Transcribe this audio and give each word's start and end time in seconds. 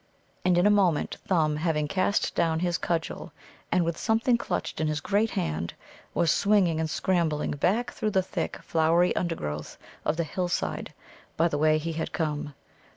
And, 0.43 0.57
in 0.57 0.65
a 0.65 0.71
moment, 0.71 1.17
Thumb, 1.27 1.57
having 1.57 1.87
cast 1.87 2.33
down 2.33 2.61
his 2.61 2.79
cudgel, 2.79 3.31
and 3.71 3.85
with 3.85 3.99
something 3.99 4.35
clutched 4.35 4.81
in 4.81 4.87
his 4.87 4.99
great 4.99 5.29
hand, 5.29 5.75
was 6.15 6.31
swinging 6.31 6.79
and 6.79 6.89
scrambling 6.89 7.51
back 7.51 7.91
through 7.91 8.09
the 8.09 8.23
thick, 8.23 8.57
flowery 8.63 9.15
undergrowth 9.15 9.77
of 10.03 10.17
the 10.17 10.23
hillside 10.23 10.95
by 11.37 11.47
the 11.47 11.59
way 11.59 11.77
he 11.77 11.93
had 11.93 12.13
come. 12.13 12.55